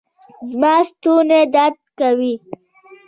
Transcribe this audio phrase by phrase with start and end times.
[0.49, 2.33] زما ستونی درد کوي